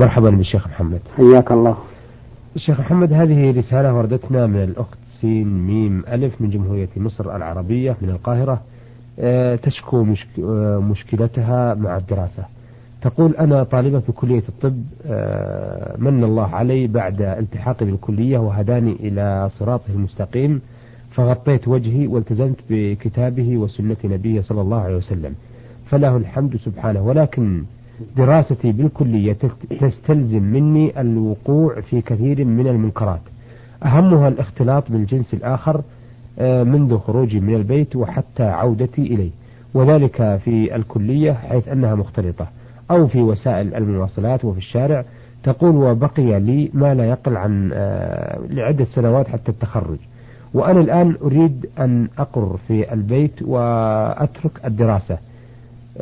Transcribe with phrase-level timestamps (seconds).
[0.00, 1.00] مرحبا بالشيخ محمد.
[1.16, 1.76] حياك الله.
[2.56, 8.10] الشيخ محمد هذه رسالة وردتنا من الأخت سين ميم ألف من جمهورية مصر العربية من
[8.10, 8.60] القاهرة.
[9.18, 10.06] آه، تشكو
[10.44, 12.44] آه، مشكلتها مع الدراسة.
[13.02, 19.48] تقول أنا طالبة في كلية الطب آه، من الله علي بعد التحاقي بالكلية وهداني إلى
[19.50, 20.60] صراطه المستقيم
[21.10, 25.34] فغطيت وجهي والتزمت بكتابه وسنة نبيه صلى الله عليه وسلم.
[25.90, 27.64] فله الحمد سبحانه ولكن
[28.16, 29.36] دراستي بالكلية
[29.80, 33.20] تستلزم مني الوقوع في كثير من المنكرات.
[33.84, 35.82] أهمها الاختلاط بالجنس الآخر
[36.38, 39.30] آه، منذ خروجي من البيت وحتى عودتي إليه.
[39.74, 42.46] وذلك في الكلية حيث أنها مختلطة
[42.90, 45.04] أو في وسائل المواصلات وفي الشارع.
[45.42, 49.98] تقول وبقي لي ما لا يقل عن آه، لعدة سنوات حتى التخرج.
[50.54, 55.18] وأنا الآن أريد أن أقر في البيت وأترك الدراسة.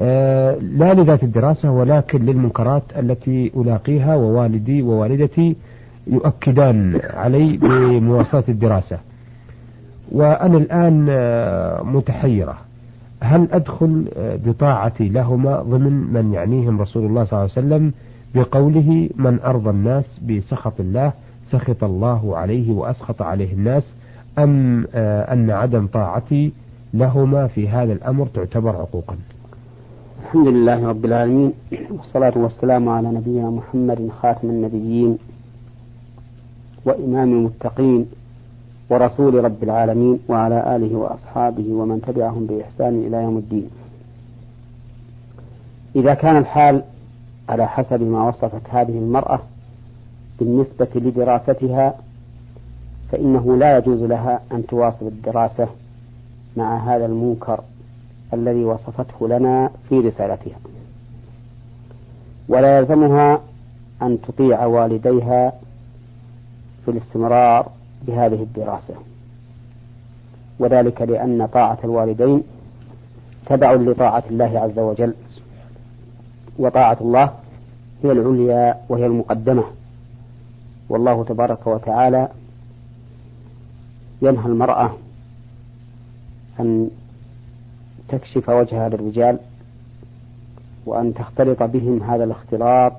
[0.01, 5.57] لا لذات الدراسة ولكن للمنكرات التي ألاقيها ووالدي ووالدتي
[6.07, 8.99] يؤكدان علي بمواصلة الدراسة.
[10.13, 12.57] وأنا الآن آه، متحيرة.
[13.21, 17.93] هل أدخل آه، بطاعتي لهما ضمن من يعنيهم رسول الله صلى الله عليه وسلم
[18.35, 21.13] بقوله من أرضى الناس بسخط الله
[21.47, 23.95] سخط الله عليه وأسخط عليه الناس
[24.39, 26.53] أم أن عدم طاعتي
[26.95, 29.17] لهما في هذا الأمر تعتبر عقوقا؟
[30.27, 31.53] الحمد لله رب العالمين
[31.91, 35.19] والصلاة والسلام على نبينا محمد خاتم النبيين
[36.85, 38.07] وإمام المتقين
[38.91, 43.71] ورسول رب العالمين وعلى آله وأصحابه ومن تبعهم بإحسان إلى يوم الدين.
[45.97, 46.83] إذا كان الحال
[47.49, 49.41] على حسب ما وصفت هذه المرأة
[50.39, 51.95] بالنسبة لدراستها
[53.13, 55.69] فإنه لا يجوز لها أن تواصل الدراسة
[56.57, 57.61] مع هذا المنكر.
[58.35, 60.59] الذي وصفته لنا في رسالتها.
[62.49, 63.41] ولا يلزمها
[64.03, 65.53] أن تطيع والديها
[66.85, 67.69] في الاستمرار
[68.03, 68.95] بهذه الدراسة.
[70.59, 72.43] وذلك لأن طاعة الوالدين
[73.47, 75.15] تبع لطاعة الله عز وجل.
[76.59, 77.33] وطاعة الله
[78.05, 79.65] هي العليا وهي المقدمة.
[80.89, 82.29] والله تبارك وتعالى
[84.23, 84.91] ينهى المرأة
[86.61, 86.91] أن
[88.09, 89.39] تكشف وجهها للرجال
[90.87, 92.93] وأن تختلط بهم هذا الاختلاط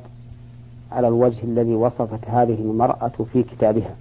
[0.92, 3.96] على الوجه الذي وصفت هذه المرأة في كتابها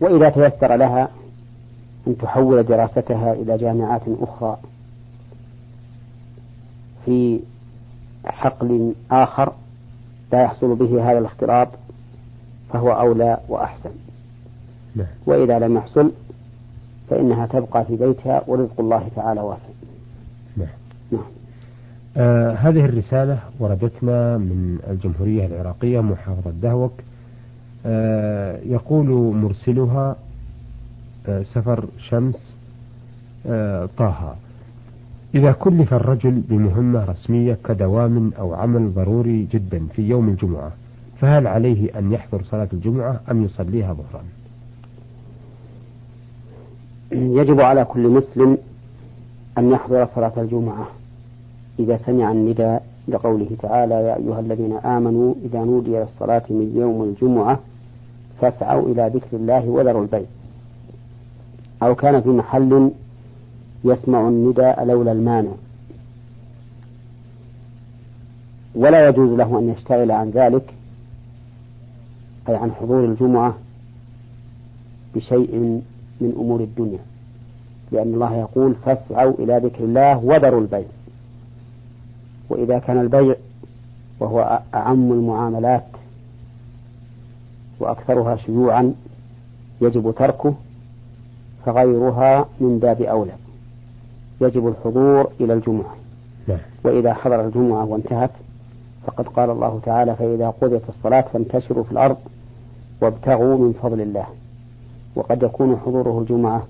[0.00, 1.08] وإذا تيسر لها
[2.06, 4.58] أن تحول دراستها إلى جامعات أخرى
[7.04, 7.40] في
[8.24, 9.52] حقل آخر
[10.32, 11.68] لا يحصل به هذا الاختلاط
[12.72, 13.90] فهو أولى وأحسن
[14.96, 15.06] نعم.
[15.26, 16.12] وإذا لم يحصل
[17.10, 19.62] فإنها تبقى في بيتها ورزق الله تعالى واسع.
[20.56, 20.68] نعم.
[21.12, 21.22] نعم.
[22.16, 26.92] آه هذه الرسالة وردتنا من الجمهورية العراقية محافظة دهوك.
[27.86, 30.16] آه يقول مرسلها
[31.28, 32.54] آه سفر شمس
[33.46, 34.34] آه طه.
[35.34, 40.72] إذا كلف الرجل بمهمة رسمية كدوام أو عمل ضروري جدا في يوم الجمعة
[41.20, 44.24] فهل عليه أن يحضر صلاة الجمعة أم يصليها ظهرا؟
[47.12, 48.58] يجب على كل مسلم
[49.58, 50.88] أن يحضر صلاة الجمعة.
[51.78, 57.60] إذا سمع النداء لقوله تعالى يا أيها الذين آمنوا إذا نودي للصلاة من يوم الجمعة
[58.40, 60.26] فاسعوا إلى ذكر الله وذروا البيع
[61.82, 62.90] أو كان في محل
[63.84, 65.50] يسمع النداء لولا المانع.
[68.74, 70.74] ولا يجوز له أن يشتغل عن ذلك
[72.48, 73.54] أي عن حضور الجمعة
[75.14, 75.82] بشيء
[76.20, 76.98] من أمور الدنيا.
[77.92, 80.86] لأن الله يقول فاسعوا إلى ذكر الله وذروا البيع.
[82.48, 83.34] وإذا كان البيع
[84.20, 85.86] وهو أعم المعاملات
[87.80, 88.94] وأكثرها شيوعا
[89.80, 90.54] يجب تركه
[91.66, 93.32] فغيرها من باب أولى.
[94.40, 95.96] يجب الحضور إلى الجمعة.
[96.48, 96.58] نعم.
[96.84, 98.30] وإذا حضر الجمعة وانتهت
[99.06, 102.16] فقد قال الله تعالى فإذا قضيت الصلاة فانتشروا في الأرض
[103.00, 104.26] وابتغوا من فضل الله.
[105.18, 106.66] وقد يكون حضوره الجمعة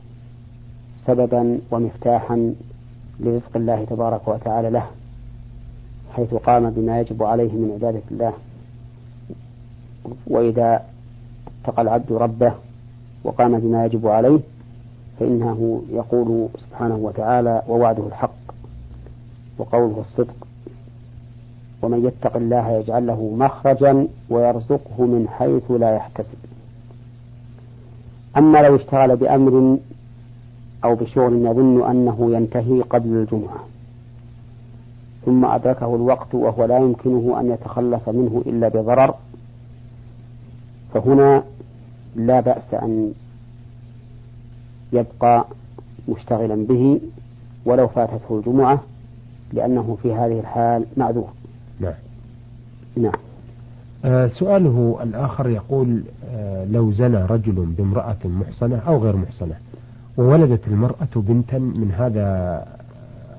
[1.05, 2.55] سببا ومفتاحا
[3.21, 4.87] لرزق الله تبارك وتعالى له
[6.13, 8.33] حيث قام بما يجب عليه من عبادة الله.
[10.27, 10.85] وإذا
[11.63, 12.53] اتقى العبد ربه
[13.25, 14.41] وقام بما يجب عليه
[15.21, 18.55] فإنه يقول سبحانه وتعالى ووعده الحق
[19.59, 20.37] وقوله الصدق.
[21.83, 26.48] ومن يتق الله يجعل له مخرجا ويرزقه من حيث لا يحتسب.
[28.37, 29.79] أما لو اشتغل بأمر
[30.85, 33.65] أو بشغل يظن أنه ينتهي قبل الجمعة.
[35.27, 39.15] ثم أدركه الوقت وهو لا يمكنه أن يتخلص منه إلا بضرر.
[40.95, 41.43] فهنا
[42.17, 43.13] لا بأس أن
[44.93, 45.45] يبقى
[46.09, 47.01] مشتغلا به
[47.65, 48.83] ولو فاتته الجمعة
[49.53, 51.29] لأنه في هذه الحال معذور.
[51.81, 51.95] نعم.
[52.97, 53.28] نعم.
[54.29, 59.55] سؤاله الآخر يقول آه لو زنى رجل بامرأة محصنة أو غير محصنة
[60.17, 62.67] وولدت المرأة بنتا من هذا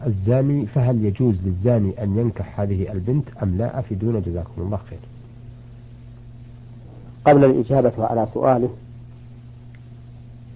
[0.05, 4.99] الزاني فهل يجوز للزاني أن ينكح هذه البنت أم لا؟ أفيدونا جزاكم الله خير.
[7.25, 8.69] قبل الإجابة على سؤاله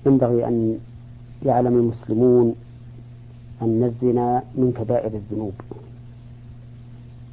[0.06, 0.78] ينبغي أن
[1.46, 2.56] يعلم المسلمون
[3.62, 5.54] أن الزنا من كبائر الذنوب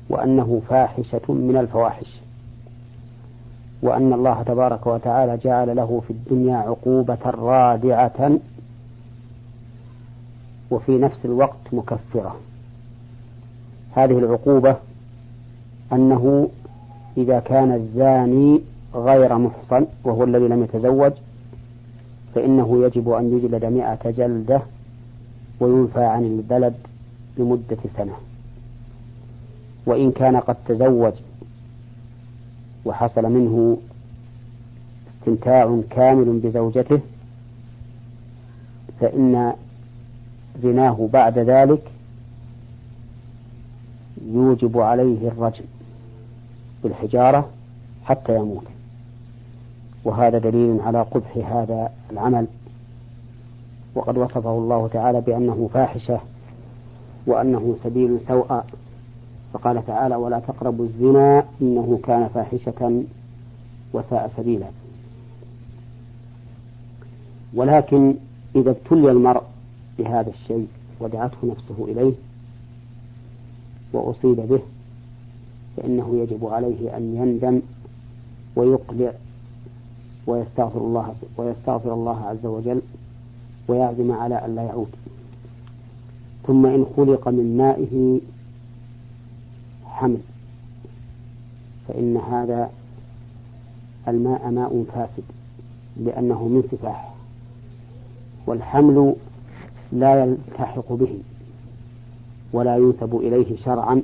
[0.08, 2.20] وأنه فاحشة من الفواحش.
[3.82, 8.38] وأن الله تبارك وتعالى جعل له في الدنيا عقوبة رادعة
[10.70, 12.36] وفي نفس الوقت مكفرة.
[13.94, 14.76] هذه العقوبة
[15.92, 16.48] أنه
[17.16, 18.60] إذا كان الزاني
[18.94, 21.12] غير محصن وهو الذي لم يتزوج
[22.34, 24.62] فإنه يجب أن يجلد مئة جلدة
[25.60, 26.74] وينفى عن البلد
[27.38, 28.12] لمدة سنة.
[29.86, 31.12] وإن كان قد تزوج
[32.84, 33.78] وحصل منه
[35.20, 37.00] استمتاع كامل بزوجته
[39.00, 39.52] فإن
[40.62, 41.82] زناه بعد ذلك
[44.26, 45.64] يوجب عليه الرجم
[46.82, 47.48] بالحجارة
[48.04, 48.64] حتى يموت.
[50.04, 52.46] وهذا دليل على قبح هذا العمل.
[53.94, 56.20] وقد وصفه الله تعالى بأنه فاحشة
[57.26, 58.62] وأنه سبيل سوء
[59.52, 63.02] فقال تعالى ولا تقربوا الزنا إنه كان فاحشة
[63.92, 64.66] وساء سبيلا.
[67.54, 68.14] ولكن
[68.56, 69.42] إذا ابتلي المرء
[69.98, 70.68] بهذا الشيء
[71.00, 72.12] ودعته نفسه إليه
[73.92, 74.60] وأصيب به
[75.76, 77.60] فإنه يجب عليه أن يندم
[78.56, 79.12] ويقلع
[80.26, 82.80] ويستغفر الله ويستغفر الله عز وجل
[83.68, 84.88] ويعزم على أن لا يعود.
[86.46, 88.20] ثم إن خلق من مائه
[90.00, 90.18] حمل.
[91.88, 92.70] فإن هذا
[94.08, 95.24] الماء ماء فاسد
[95.96, 97.14] لأنه من سفاح
[98.46, 99.14] والحمل
[99.92, 101.18] لا يلتحق به
[102.52, 104.02] ولا ينسب إليه شرعا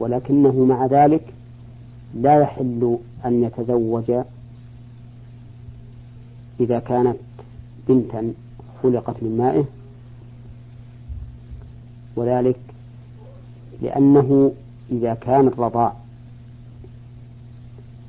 [0.00, 1.32] ولكنه مع ذلك
[2.14, 4.12] لا يحل أن يتزوج
[6.60, 7.16] إذا كانت
[7.88, 8.32] بنتا
[8.82, 9.64] خلقت من مائه
[12.16, 12.56] وذلك
[13.82, 14.52] لأنه
[14.92, 15.92] إذا كان الرضاع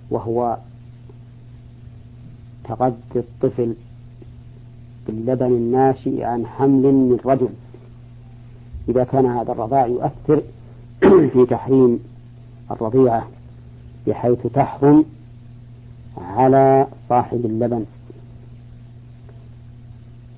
[0.10, 0.58] وهو
[2.64, 3.74] تغذي الطفل
[5.08, 7.50] باللبن الناشئ عن حمل من رجل
[8.90, 10.42] إذا كان هذا الرضاع يؤثر
[11.34, 12.00] في تحريم
[12.72, 13.28] الرضيعة
[14.08, 15.06] بحيث تحرم
[16.18, 17.86] على صاحب اللبن.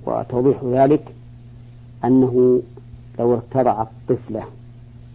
[0.05, 1.13] وتوضيح ذلك
[2.05, 2.61] أنه
[3.19, 4.43] لو ارتضع الطفلة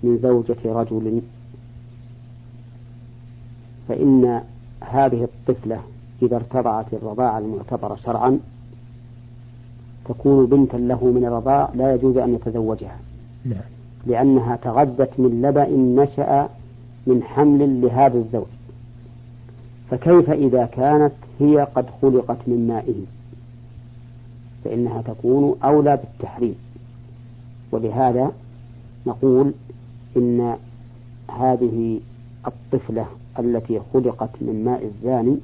[0.05, 1.21] من زوجة رجل.
[3.89, 4.41] فإن
[4.81, 5.81] هذه الطفلة
[6.23, 8.39] إذا ارتضعت الرضاعة المعتبرة شرعا
[10.05, 12.99] تكون بنتا له من الرضاع لا يجوز أن يتزوجها.
[13.45, 13.61] نعم.
[14.07, 16.49] لأنها تغذت من لبن نشأ
[17.07, 18.47] من حمل لهذا الزوج.
[19.91, 23.05] فكيف إذا كانت هي قد خلقت من مائه؟
[24.65, 26.55] فإنها تكون أولى بالتحريم.
[27.73, 28.33] ولهذا
[29.07, 29.53] نقول
[30.17, 30.57] إن
[31.39, 32.01] هذه
[32.47, 33.07] الطفلة
[33.39, 35.37] التي خلقت من ماء الزاني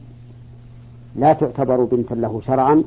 [1.17, 2.85] لا تعتبر بنتا له شرعا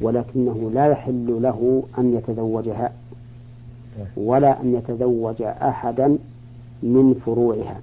[0.00, 2.92] ولكنه لا يحل له أن يتزوجها
[4.16, 6.18] ولا أن يتزوج أحدا
[6.82, 7.80] من فروعها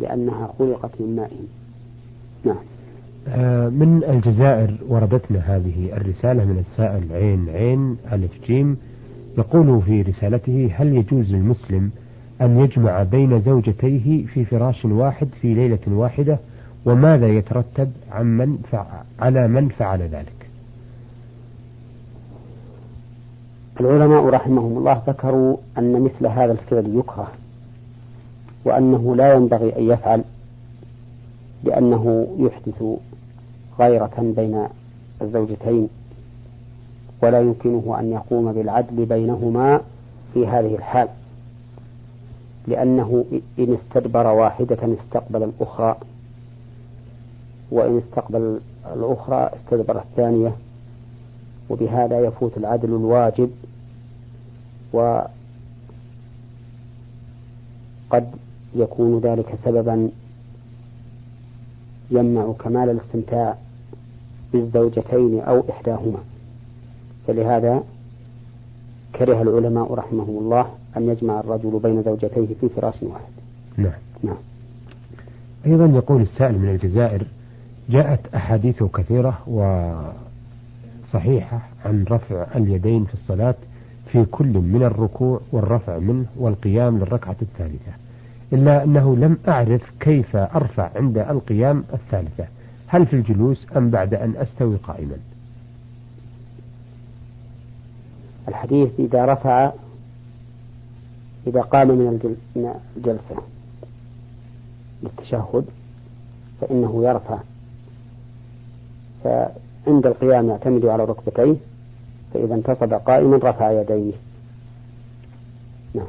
[0.00, 1.32] لأنها خلقت من ماء.
[2.44, 2.64] نعم.
[3.28, 8.76] آه، من الجزائر وردتنا هذه الرسالة من السائل عين عين ألف جيم
[9.38, 11.90] يقول في رسالته هل يجوز للمسلم
[12.40, 16.38] أن يجمع بين زوجتيه في فراش واحد في ليلة واحدة؟
[16.84, 18.58] وماذا يترتب عن من
[19.18, 20.32] على من فعل ذلك؟
[23.80, 27.32] العلماء رحمهم الله ذكروا أن مثل هذا الفعل يكره
[28.64, 30.24] وأنه لا ينبغي أن يفعل
[31.64, 32.82] لأنه يحدث
[33.80, 34.66] غيرة بين
[35.22, 35.88] الزوجتين.
[37.22, 39.80] ولا يمكنه أن يقوم بالعدل بينهما
[40.34, 41.08] في هذه الحال
[42.68, 43.24] لأنه
[43.58, 45.96] إن استدبر واحدة استقبل الأخرى
[47.70, 48.60] وإن استقبل
[48.96, 50.52] الأخرى استدبر الثانية
[51.70, 53.50] وبهذا يفوت العدل الواجب
[58.10, 58.26] قد
[58.74, 60.10] يكون ذلك سببا
[62.10, 63.56] يمنع كمال الاستمتاع
[64.52, 66.18] بالزوجتين أو إحداهما.
[67.26, 67.82] فلهذا
[69.14, 70.66] كره العلماء رحمهم الله
[70.96, 73.32] أن يجمع الرجل بين زوجتيه في فراش واحد.
[73.76, 73.92] نعم.
[74.22, 74.36] نعم.
[75.66, 77.26] أيضا يقول السائل من الجزائر
[77.88, 79.38] جاءت أحاديث كثيرة
[81.04, 83.54] وصحيحة عن رفع اليدين في الصلاة
[84.12, 87.92] في كل من الركوع والرفع منه والقيام للركعة الثالثة
[88.52, 92.44] إلا أنه لم أعرف كيف أرفع عند القيام الثالثة
[92.86, 95.16] هل في الجلوس أم بعد أن أستوي قائما؟
[98.48, 99.72] الحديث إذا رفع
[101.46, 102.36] إذا قام من
[102.96, 103.42] الجلسة
[105.02, 105.64] للتشهد
[106.60, 107.38] فإنه يرفع.
[109.24, 111.56] فعند القيام يعتمد على ركبتيه
[112.34, 114.12] فإذا انتصب قائما رفع يديه.
[115.94, 116.06] نعم.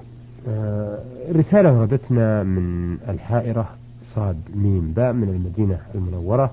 [0.49, 0.99] آه
[1.31, 3.69] رسالة وردتنا من الحائرة
[4.15, 6.51] صاد ميم باء من المدينة المنورة.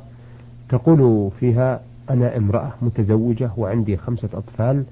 [0.69, 4.85] تقول فيها أنا امرأة متزوجة وعندي خمسة أطفال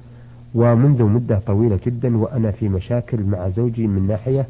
[0.54, 4.47] ومنذ مدة طويلة جدا وأنا في مشاكل مع زوجي من ناحية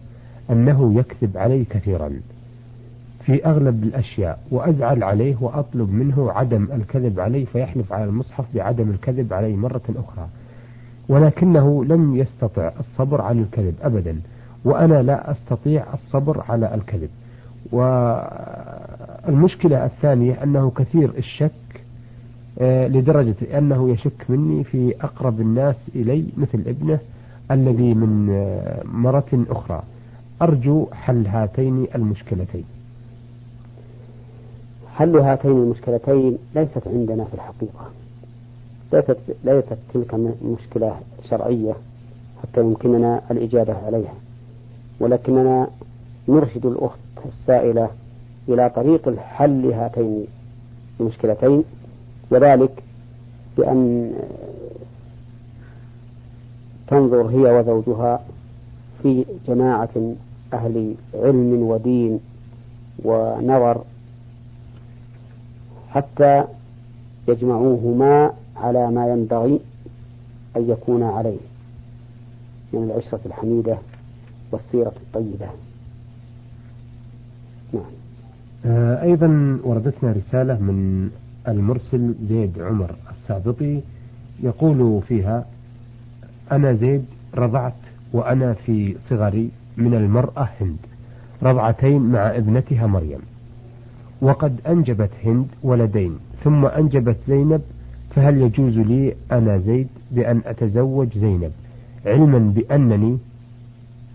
[0.51, 2.11] أنه يكذب علي كثيرا.
[3.27, 9.33] في أغلب الأشياء وأزعل عليه وأطلب منه عدم الكذب علي فيحلف على المصحف بعدم الكذب
[9.33, 10.29] علي مرة أخرى.
[11.09, 14.21] ولكنه لم يستطع الصبر عن الكذب أبدا
[14.65, 17.09] وأنا لا أستطيع الصبر على الكذب.
[19.27, 21.53] والمشكلة الثانية أنه كثير الشك
[22.61, 26.99] لدرجة أنه يشك مني في أقرب الناس إلي مثل ابنه
[27.51, 29.83] الذي من آه، مرة أخرى.
[30.43, 32.65] أرجو حل هاتين المشكلتين.
[34.95, 37.91] حل هاتين المشكلتين ليست عندنا في الحقيقة.
[38.93, 40.97] ليست ليست تلك مشكلة
[41.31, 41.73] شرعية
[42.43, 44.15] حتى يمكننا الإجابة عليها.
[45.01, 45.67] ولكننا
[46.29, 47.89] نرشد الأخت السائلة
[48.49, 50.25] إلى طريق الحل هاتين
[51.01, 51.65] المشكلتين.
[52.33, 52.83] وذلك
[53.59, 54.13] بأن
[56.89, 58.21] تنظر هي وزوجها
[59.03, 60.15] في جماعة
[60.53, 62.21] أهل علم ودين
[63.05, 63.85] ونظر
[65.91, 66.45] حتى
[67.29, 69.61] يجمعوهما على ما ينبغي
[70.57, 71.39] أن يكون عليه
[72.73, 73.79] من العشرة الحميدة
[74.53, 75.47] والسيرة الطيبة.
[77.73, 77.83] نعم.
[78.67, 81.11] آه أيضا وردتنا رسالة من
[81.49, 83.81] المرسل زيد عمر السابطي
[84.43, 85.45] يقول فيها
[86.53, 87.75] أنا زيد رضعت
[88.13, 90.77] وأنا في صغري من المرأة هند
[91.43, 93.21] رضعتين مع ابنتها مريم.
[94.21, 97.61] وقد أنجبت هند ولدين ثم أنجبت زينب
[98.15, 101.53] فهل يجوز لي أنا زيد بأن أتزوج زينب؟
[102.07, 103.19] علما بأنني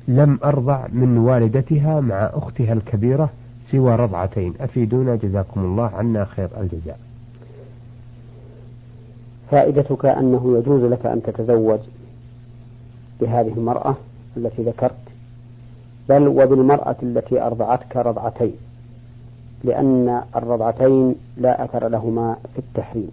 [0.08, 3.30] لم أرضع من والدتها مع أختها الكبيرة
[3.72, 4.54] سوى رضعتين.
[4.60, 7.00] أفيدونا جزاكم الله عنا خير الجزاء.
[9.52, 11.80] فائدتك أنه يجوز لك أن تتزوج
[13.22, 13.96] بهذه المرأة
[14.38, 14.92] التي ذكرت
[16.10, 18.54] بل وبالمرأة التي أرضعتك رضعتين
[19.64, 23.12] لأن الرضعتين لا أثر لهما في التحريم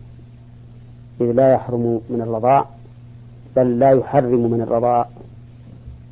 [1.20, 2.66] إذ لا يحرم من الرضاع
[3.56, 5.06] بل لا يحرم من الرضاع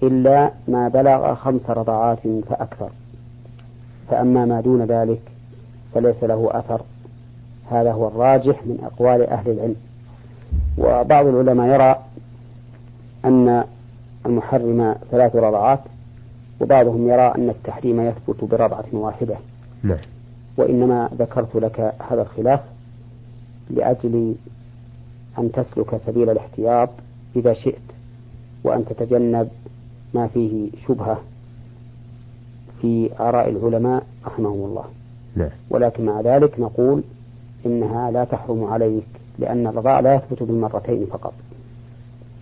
[0.03, 2.89] إلا ما بلغ خمس رضعات فأكثر.
[4.11, 5.21] فأما ما دون ذلك
[5.95, 6.81] فليس له أثر
[7.71, 9.77] هذا هو الراجح من أقوال أهل العلم.
[10.79, 11.97] وبعض العلماء يرى
[13.25, 13.65] أن
[14.27, 15.81] المحرم ثلاث رضعات
[16.61, 19.37] وبعضهم يرى أن التحريم يثبت برضعة واحدة.
[19.83, 19.99] نعم.
[20.57, 22.61] وإنما ذكرت لك هذا الخلاف
[23.71, 24.35] لأجل
[25.39, 26.89] أن تسلك سبيل الاحتياط
[27.37, 27.83] إذا شئت
[28.65, 29.49] وأن تتجنب
[30.15, 31.21] ما فيه شبهة
[32.81, 34.85] في آراء العلماء رحمهم الله.
[35.37, 35.51] نعم.
[35.71, 37.03] ولكن مع ذلك نقول
[37.67, 39.07] إنها لا تحرم عليك.
[39.39, 41.33] لأن الرضاع لا يثبت بالمرتين فقط.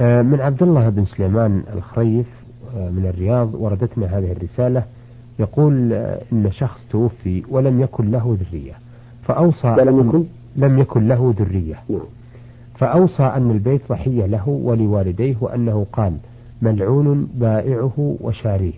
[0.01, 2.27] آه، من عبد الله بن سليمان الخريف
[2.77, 4.83] آه، من الرياض وردتنا هذه الرسالة
[5.39, 8.73] يقول آه، إن شخص توفي ولم يكن له ذرية
[9.23, 10.25] فأوصى ولم يكن؟
[10.57, 11.77] لم يكن له ذرية.
[11.89, 12.01] نعم.
[12.79, 16.17] فأوصى أن البيت ضحية له ولوالديه وأنه قال
[16.63, 18.73] ملعون بائعه وشاريه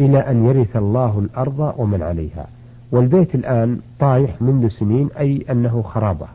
[0.00, 2.46] إلى أن يرث الله الأرض ومن عليها.
[2.92, 6.26] والبيت الآن طايح منذ سنين أي أنه خرابة.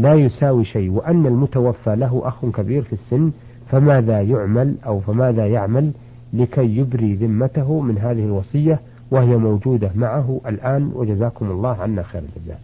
[0.00, 3.30] لا يساوي شيء وأن المتوفى له أخ كبير في السن
[3.70, 5.92] فماذا يعمل أو فماذا يعمل
[6.32, 8.80] لكي يبري ذمته من هذه الوصية
[9.10, 12.60] وهي موجودة معه الآن؟ وجزاكم الله عنا خير الجزاء.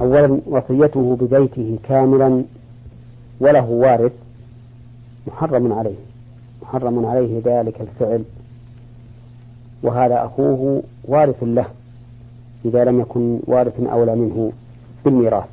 [0.00, 2.42] أولا وصيته ببيته كاملا
[3.40, 4.12] وله وارث
[5.26, 5.96] محرم عليه
[6.62, 8.22] محرم عليه ذلك الفعل
[9.82, 11.66] وهذا أخوه وارث له
[12.64, 14.52] إذا لم يكن وارث أولى منه.
[15.04, 15.44] بالميراث.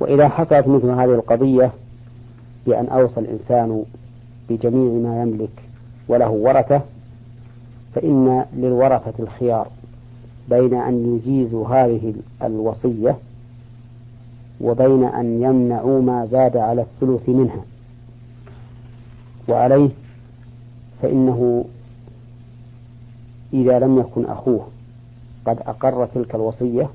[0.00, 1.70] وإذا حصلت مثل هذه القضية
[2.66, 3.84] بأن أوصى الإنسان
[4.48, 5.62] بجميع ما يملك
[6.08, 6.80] وله ورثة
[7.94, 9.68] فإن للورثة الخيار
[10.48, 13.16] بين أن يجيزوا هذه الوصية
[14.60, 17.64] وبين أن يمنعوا ما زاد على الثلث منها.
[19.48, 19.88] وعليه
[21.02, 21.64] فإنه
[23.52, 24.66] إذا لم يكن أخوه
[25.46, 26.88] قد أقر تلك الوصية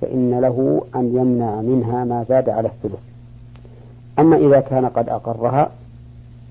[0.00, 3.00] فإن له أن يمنع منها ما زاد على الثلث.
[4.18, 5.70] أما إذا كان قد أقرها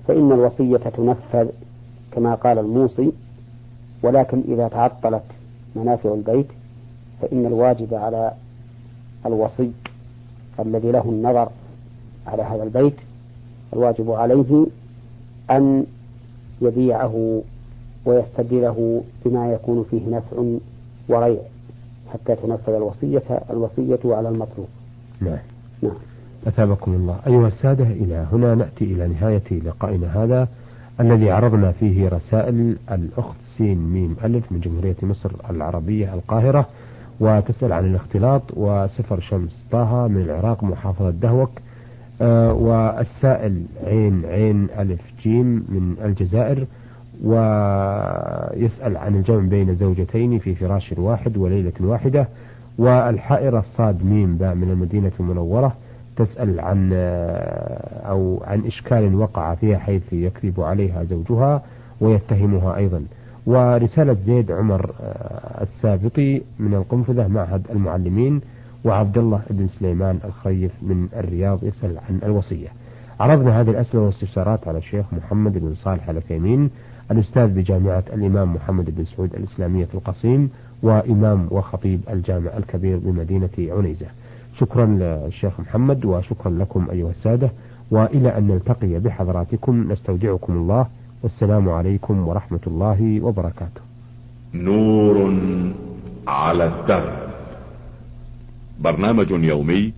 [0.08, 1.48] فإن الوصية تنفذ
[2.12, 3.12] كما قال الموصي
[4.02, 5.22] ولكن إذا تعطلت
[5.76, 6.46] منافع البيت
[7.22, 8.32] فإن الواجب على
[9.26, 9.70] الوصي
[10.60, 11.48] الذي له النظر
[12.26, 12.94] على هذا البيت
[13.72, 14.66] الواجب عليه
[15.50, 15.86] أن
[16.62, 17.42] يبيعه
[18.06, 20.42] ويستبدله بما يكون فيه نفع
[21.08, 21.38] وريع
[22.12, 24.68] حتى تنفذ الوصية الوصية على المطلوب.
[25.20, 25.38] نعم.
[25.82, 25.92] نعم.
[26.46, 27.20] أثابكم الله.
[27.26, 30.48] أيها السادة إلى هنا نأتي إلى نهاية لقائنا هذا
[31.00, 36.66] الذي عرضنا فيه رسائل الأخت سين ميم ألف من جمهورية مصر العربية القاهرة
[37.20, 41.50] وتسأل عن الاختلاط وسفر شمس طه من العراق محافظة دهوك.
[42.20, 46.66] آه والسائل عين عين ألف جيم من الجزائر.
[47.24, 52.28] ويسأل عن الجمع بين زوجتين في فراش واحد وليلة واحدة
[52.78, 55.76] والحائرة صاد ميم باء من المدينة المنورة
[56.16, 61.62] تسأل عن آه، أو عن إشكال وقع فيها حيث يكذب عليها زوجها
[62.00, 63.04] ويتهمها أيضا.
[63.46, 68.40] ورسالة زيد عمر آه، السابطي من القنفذة معهد المعلمين
[68.84, 72.68] وعبد الله بن سليمان الخيف من الرياض يسأل عن الوصية.
[73.20, 76.70] عرضنا هذه الأسئلة والاستفسارات على الشيخ محمد بن صالح العثيمين
[77.10, 80.50] الأستاذ بجامعة الإمام محمد بن سعود الإسلامية في القصيم
[80.82, 84.06] وإمام وخطيب الجامع الكبير بمدينة عنيزة.
[84.58, 87.50] شكرا للشيخ محمد وشكرا لكم أيها السادة
[87.90, 90.86] وإلى أن نلتقي بحضراتكم نستودعكم الله
[91.22, 93.80] والسلام عليكم ورحمة الله وبركاته.
[94.54, 95.34] نور
[96.26, 97.26] على الدرب.
[98.80, 99.92] برنامج يومي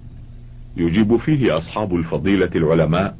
[0.77, 3.17] يجيب فيه أصحاب الفضيلة العلماء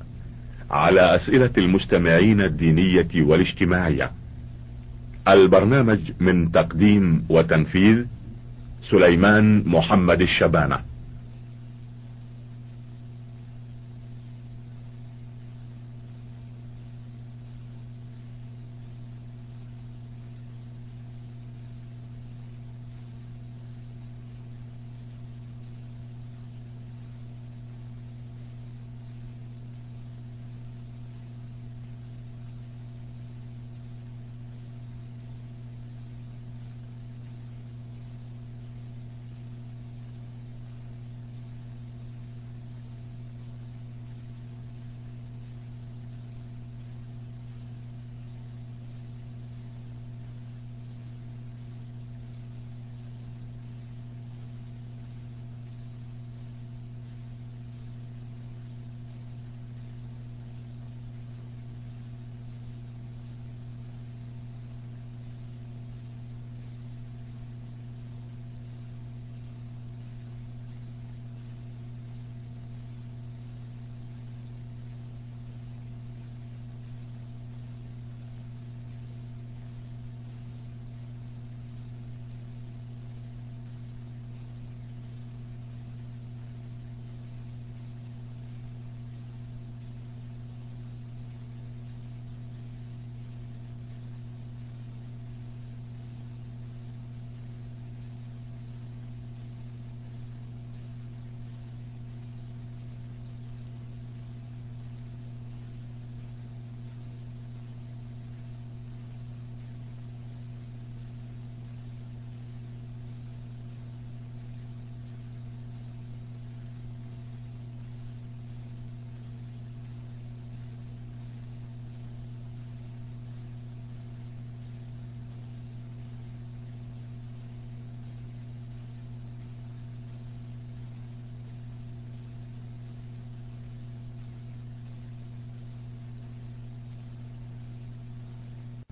[0.71, 4.11] على أسئلة المستمعين الدينية والاجتماعية.
[5.29, 8.05] البرنامج من تقديم وتنفيذ
[8.91, 10.88] سليمان محمد الشبانة.